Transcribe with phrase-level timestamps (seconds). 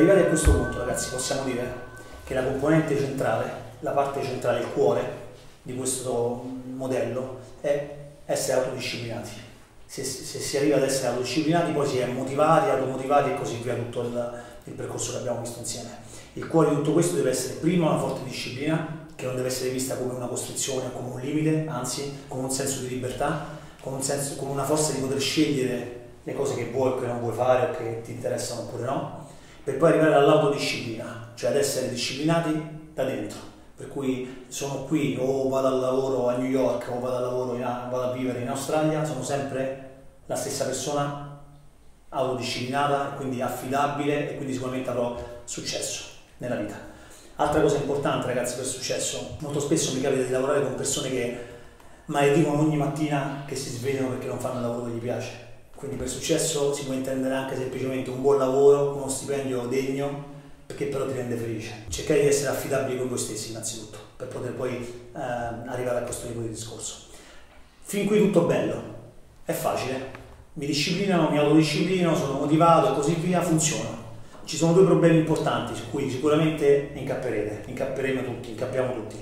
[0.00, 1.88] arrivati a questo punto, ragazzi, possiamo dire
[2.24, 3.50] che la componente centrale,
[3.80, 5.28] la parte centrale, il cuore
[5.62, 6.42] di questo
[6.74, 9.30] modello è essere autodisciplinati.
[9.84, 13.74] Se, se si arriva ad essere autodisciplinati, poi si è motivati, automotivati e così via
[13.74, 15.90] tutto il, il percorso che abbiamo visto insieme.
[16.34, 19.70] Il cuore di tutto questo deve essere prima una forte disciplina, che non deve essere
[19.70, 24.02] vista come una costrizione come un limite, anzi come un senso di libertà, con, un
[24.02, 27.34] senso, con una forza di poter scegliere le cose che vuoi o che non vuoi
[27.34, 29.28] fare o che ti interessano oppure no,
[29.62, 33.38] per poi arrivare all'autodisciplina, cioè ad essere disciplinati da dentro.
[33.76, 38.02] Per cui sono qui o vado al lavoro a New York o vado, lavoro vado
[38.02, 39.88] a vivere in Australia, sono sempre
[40.26, 41.40] la stessa persona
[42.10, 46.04] autodisciplinata, quindi affidabile e quindi sicuramente avrò successo
[46.38, 46.74] nella vita.
[47.36, 51.38] Altra cosa importante ragazzi per successo, molto spesso mi capita di lavorare con persone che
[52.06, 55.49] maledicono ogni mattina che si svegliano perché non fanno il lavoro che gli piace
[55.80, 60.24] quindi per successo si può intendere anche semplicemente un buon lavoro, uno stipendio degno,
[60.66, 61.84] perché però ti rende felice.
[61.88, 66.26] Cercare di essere affidabili con voi stessi innanzitutto, per poter poi eh, arrivare a questo
[66.26, 67.06] tipo di discorso.
[67.80, 68.82] Fin qui tutto bello,
[69.46, 70.10] è facile,
[70.52, 73.96] mi disciplinano, mi autodisciplino, sono motivato e così via, funziona.
[74.44, 79.16] Ci sono due problemi importanti su cui sicuramente incapperete, incapperemo tutti, incappiamo tutti.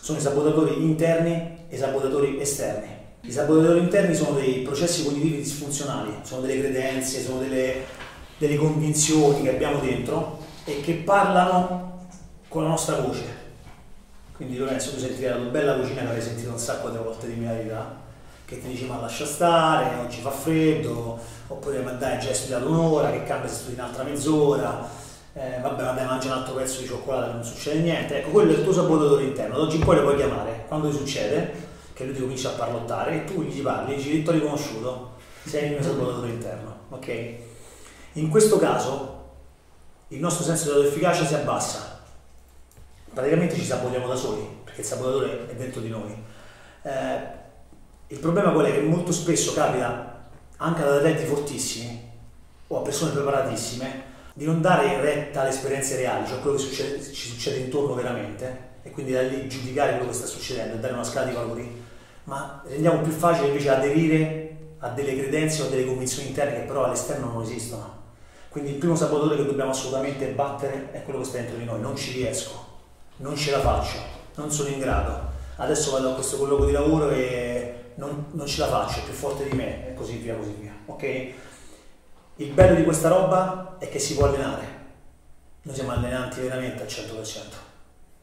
[0.00, 2.99] Sono i sabotatori interni e i sabotatori esterni.
[3.22, 7.84] I sabotatori interni sono dei processi cognitivi disfunzionali, sono delle credenze, sono delle,
[8.38, 12.06] delle convinzioni che abbiamo dentro e che parlano
[12.48, 13.38] con la nostra voce.
[14.34, 17.34] Quindi Lorenzo, tu sentirai la bella vocina che avevi sentito un sacco di volte di
[17.34, 17.94] mia vita,
[18.46, 22.68] che ti dice ma lascia stare, oggi fa freddo, oppure ma dai già hai studiato
[22.68, 24.88] un'ora, che cambia se studi un'altra mezz'ora,
[25.34, 28.16] eh, vabbè, vabbè, mangia un altro pezzo di cioccolato, non succede niente.
[28.16, 30.88] Ecco, quello è il tuo sabotatore interno, da oggi in poi lo puoi chiamare, quando
[30.88, 34.32] ti succede, che lui ti comincia a parlottare e tu gli parli, dici ti ho
[34.32, 35.12] riconosciuto,
[35.44, 37.34] sei il mio sabotatore interno, ok?
[38.14, 39.18] In questo caso
[40.08, 42.02] il nostro senso dell'efficacia si abbassa,
[43.12, 46.16] praticamente ci sabotiamo da soli, perché il sabotatore è dentro di noi.
[46.82, 47.38] Eh,
[48.08, 48.72] il problema qual è?
[48.72, 52.08] Che molto spesso capita anche ad atleti fortissimi
[52.66, 57.02] o a persone preparatissime di non dare retta alle esperienze reali, cioè quello che succede,
[57.02, 60.94] ci succede intorno veramente, e quindi da lì giudicare quello che sta succedendo e dare
[60.94, 61.84] una scala di valori
[62.30, 66.60] ma rendiamo più facile invece aderire a delle credenze o a delle convinzioni interne che
[66.60, 67.98] però all'esterno non esistono.
[68.48, 71.80] Quindi il primo sabotatore che dobbiamo assolutamente battere è quello che sta dentro di noi,
[71.80, 72.64] non ci riesco,
[73.16, 73.98] non ce la faccio,
[74.36, 75.28] non sono in grado.
[75.56, 79.12] Adesso vado a questo colloquio di lavoro e non, non ce la faccio, è più
[79.12, 80.72] forte di me e così via, così via.
[80.86, 81.02] Ok?
[82.36, 84.78] Il bello di questa roba è che si può allenare.
[85.62, 87.40] Noi siamo allenanti veramente al 100%,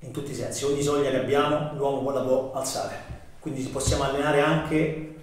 [0.00, 0.64] in tutti i sensi.
[0.66, 3.13] Ogni soglia che abbiamo l'uomo la può alzare
[3.44, 5.16] quindi possiamo allenare anche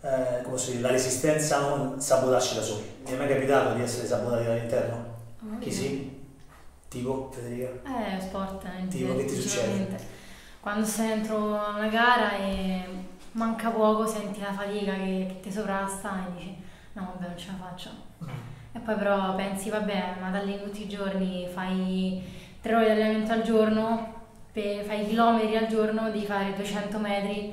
[0.00, 2.84] eh, dire, la resistenza a non sabotarci da soli.
[3.04, 5.04] Mi è mai capitato di essere sabotati dall'interno?
[5.40, 6.20] Oh, Chi sì?
[6.86, 7.70] Tipo, Federica?
[7.82, 8.64] Eh, sport.
[8.64, 9.98] Eh, tipo, che ti succede?
[10.60, 12.84] Quando sei dentro una gara e
[13.32, 16.56] manca poco, senti la fatica che, che ti sovrasta e dici
[16.92, 17.90] no vabbè non ce la faccio.
[18.22, 18.28] Mm.
[18.70, 22.22] E poi però pensi vabbè ma dalle tutti i giorni fai
[22.60, 24.21] tre ore di allenamento al giorno
[24.52, 27.52] per, fai chilometri al giorno, devi fare 200 metri,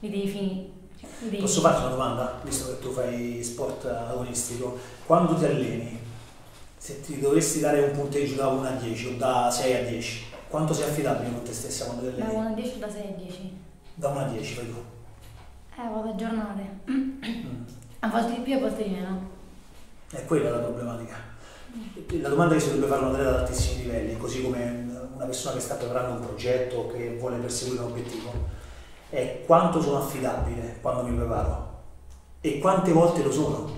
[0.00, 0.76] li devi finire.
[1.20, 1.36] Devi...
[1.36, 4.78] Posso farti una domanda, visto che tu fai sport agonistico?
[5.04, 6.00] Quando ti alleni,
[6.76, 10.24] se ti dovessi dare un punteggio da 1 a 10 o da 6 a 10,
[10.48, 12.32] quanto sei affidabile con te stessa quando ti alleni?
[12.32, 13.58] Da 1 a 10 o da 6 a 10?
[13.94, 14.84] Da 1 a 10 fai tu?
[15.76, 16.62] Eh, vado a giornate.
[16.90, 17.64] Mm.
[18.00, 19.30] A volte di più, a volte di meno.
[20.10, 21.16] È quella la problematica.
[22.20, 24.87] La domanda che si dovrebbe fare un atleta ad altissimi livelli, così come
[25.18, 28.32] una persona che sta preparando un progetto, che vuole perseguire un obiettivo,
[29.10, 31.80] è quanto sono affidabile quando mi preparo
[32.40, 33.76] e quante volte lo sono.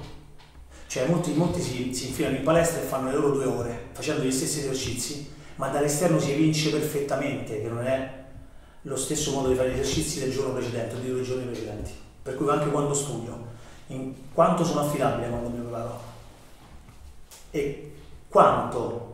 [0.86, 4.22] Cioè molti, molti si, si infilano in palestra e fanno le loro due ore facendo
[4.22, 8.18] gli stessi esercizi, ma dall'esterno si evince perfettamente che non è
[8.82, 11.92] lo stesso modo di fare gli esercizi del giorno precedente o di due giorni precedenti.
[12.22, 13.46] Per cui anche quando studio,
[13.86, 16.00] in quanto sono affidabile quando mi preparo
[17.50, 17.92] e
[18.28, 19.09] quanto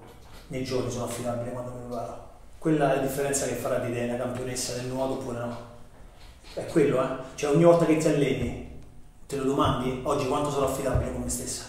[0.49, 2.25] nei giorni sono affidabile quando mi preparo.
[2.59, 5.57] Quella è la differenza che farà di te una campionessa del nuoto oppure no.
[6.55, 7.09] È quello, eh?
[7.35, 8.83] Cioè ogni volta che ti alleni,
[9.27, 11.65] te lo domandi, oggi quanto sarò affidabile con me stessa?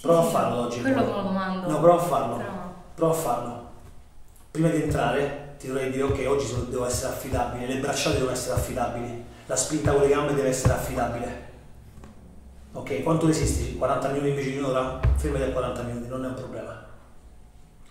[0.00, 0.80] Prova sì, a farlo oggi.
[0.80, 1.70] Quello me lo domando.
[1.70, 2.36] No, prova a farlo.
[2.36, 2.74] Però...
[2.94, 3.70] Prova a farlo.
[4.50, 8.58] Prima di entrare ti dovrei dire ok, oggi devo essere affidabile, le bracciate devono essere
[8.58, 11.50] affidabili, la spinta con le gambe deve essere affidabile.
[12.72, 13.76] Ok, quanto resisti?
[13.76, 14.98] 40 minuti invece di un'ora?
[15.16, 16.90] Fermati a 40 minuti, non è un problema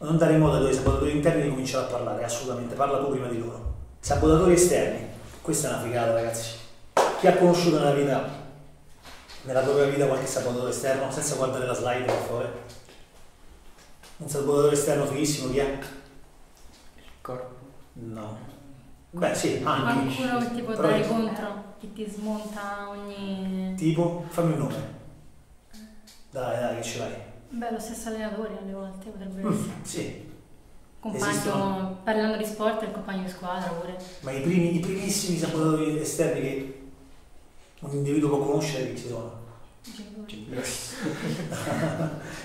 [0.01, 3.27] non dare modo ai tuoi sabotatori interni di cominciare a parlare, assolutamente, parla tu prima
[3.27, 3.73] di loro.
[3.99, 5.07] Sabotatori esterni,
[5.41, 6.55] questa è una figata ragazzi.
[7.19, 8.29] Chi ha conosciuto nella vita,
[9.43, 12.51] nella propria vita qualche sabotatore esterno, senza guardare la slide per favore?
[14.17, 15.77] Un sabotatore esterno fighissimo chi è?
[16.95, 17.55] Il corpo.
[17.93, 18.37] No.
[19.11, 20.15] Beh sì, anche.
[20.15, 23.75] Qualcuno che ti può Però dare contro, che ti smonta ogni...
[23.75, 24.99] Tipo, fammi un nome.
[26.31, 27.30] Dai, dai, che ce l'hai.
[27.53, 29.73] Beh, lo stesso allenatore alle volte potrebbe Mm, essere.
[29.83, 30.29] sì,
[30.99, 31.97] Compagno, esistono.
[32.03, 33.97] parlando di sport, il compagno di squadra pure.
[34.21, 36.79] ma i, primi, i primissimi sabotatori esterni che
[37.81, 39.39] un individuo può conoscere chi ci sono?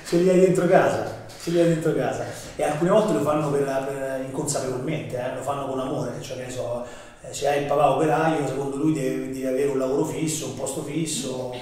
[0.07, 2.25] ce li hai dentro casa, ce li hai dentro casa.
[2.57, 6.45] E alcune volte lo fanno per, per- inconsapevolmente, eh, lo fanno con amore, cioè che
[6.47, 6.85] ne so,
[7.23, 10.57] eh, se hai il papà operaio, secondo lui devi, devi avere un lavoro fisso, un
[10.57, 11.55] posto fisso,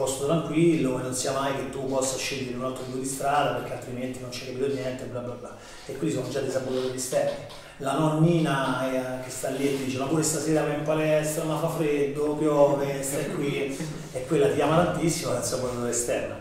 [0.00, 3.58] posto tranquillo e non sia mai che tu possa scegliere un altro tipo di strada
[3.58, 5.56] perché altrimenti non c'è capito niente, bla bla bla.
[5.84, 7.44] E quelli sono già dei sabotatori esterni.
[7.76, 11.58] La nonnina eh, che sta lì e dice ma pure stasera vai in palestra, ma
[11.58, 13.76] fa freddo, piove, stai qui
[14.12, 16.34] e quella ti ama tantissimo, è un sabotatore esterno.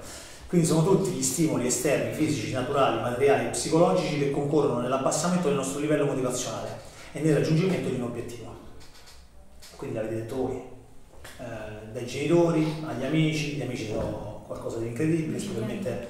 [0.47, 5.57] Quindi sono tutti gli stimoli esterni, fisici, naturali, materiali e psicologici che concorrono nell'abbassamento del
[5.57, 6.79] nostro livello motivazionale
[7.11, 8.55] e nel raggiungimento di un obiettivo.
[9.75, 10.61] Quindi l'avete detto voi,
[11.39, 16.07] eh, dai genitori agli amici, gli amici sono qualcosa di incredibile, specialmente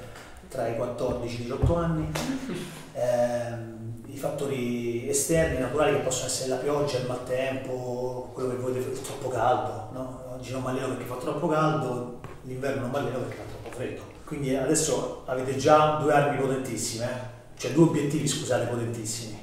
[0.50, 2.12] tra i 14 e i 18 anni.
[2.94, 3.78] Ehm,
[4.08, 9.02] I fattori esterni, naturali che possono essere la pioggia, il maltempo, quello che voi definite
[9.02, 10.24] troppo caldo, no?
[10.34, 13.76] oggi non mi alleno perché fa troppo caldo, l'inverno non mi alleno perché fa troppo
[13.76, 14.02] freddo.
[14.26, 17.58] Quindi adesso avete già due armi potentissime, eh?
[17.58, 19.40] cioè due obiettivi, scusate, potentissimi.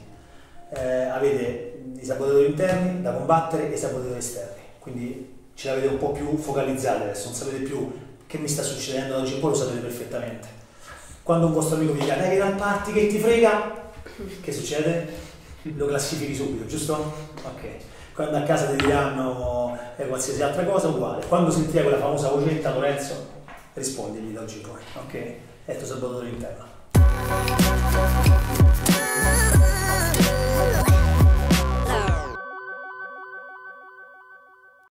[0.71, 5.97] Eh, avete i sabotatori interni da combattere e i sabotatori esterni, quindi ce l'avete un
[5.97, 7.91] po' più focalizzati adesso, non sapete più
[8.27, 10.49] che mi sta succedendo da oggi in poi, lo sapete perfettamente.
[11.23, 13.91] Quando un vostro amico vi dice dai che dal party che ti frega,
[14.43, 15.25] che succede?
[15.63, 16.93] Lo classifichi subito, giusto?
[17.43, 17.69] Ok.
[18.15, 21.25] Quando a casa ti diranno eh, qualsiasi altra cosa, uguale.
[21.27, 23.27] Quando sentirai quella famosa vocetta, Lorenzo,
[23.73, 25.35] rispondigli da oggi in poi, ok?
[25.65, 26.65] È il tuo sabotatore interno.